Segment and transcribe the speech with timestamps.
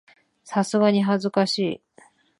[0.43, 1.81] さすがに恥ずかしい